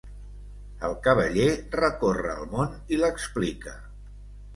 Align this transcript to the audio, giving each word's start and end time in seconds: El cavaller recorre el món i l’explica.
El 0.87 0.95
cavaller 1.07 1.49
recorre 1.79 2.31
el 2.37 2.47
món 2.55 2.73
i 2.97 2.99
l’explica. 3.03 3.75